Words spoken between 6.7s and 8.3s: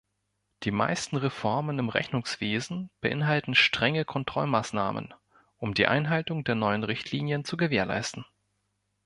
Richtlinien zu gewährleisten.